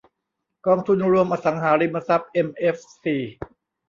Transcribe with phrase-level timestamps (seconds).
[0.65, 3.15] กองทุนรวมอสังหาริมทรัพย์เอ็มเอฟซี